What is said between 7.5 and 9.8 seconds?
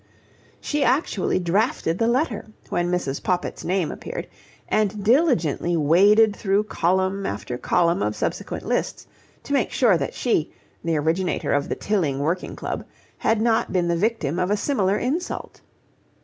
column of subsequent lists, to make